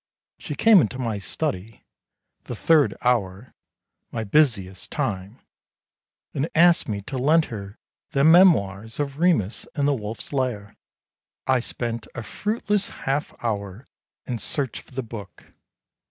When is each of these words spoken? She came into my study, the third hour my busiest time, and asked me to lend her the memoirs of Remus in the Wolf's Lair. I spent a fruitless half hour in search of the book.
She 0.39 0.55
came 0.55 0.81
into 0.81 0.97
my 0.97 1.19
study, 1.19 1.85
the 2.45 2.55
third 2.55 2.95
hour 3.03 3.53
my 4.11 4.23
busiest 4.23 4.89
time, 4.89 5.39
and 6.33 6.49
asked 6.55 6.89
me 6.89 7.01
to 7.03 7.19
lend 7.19 7.45
her 7.53 7.77
the 8.09 8.23
memoirs 8.23 8.99
of 8.99 9.19
Remus 9.19 9.67
in 9.75 9.85
the 9.85 9.93
Wolf's 9.93 10.33
Lair. 10.33 10.75
I 11.45 11.59
spent 11.59 12.07
a 12.15 12.23
fruitless 12.23 12.89
half 13.05 13.31
hour 13.43 13.85
in 14.25 14.39
search 14.39 14.79
of 14.79 14.95
the 14.95 15.03
book. 15.03 15.53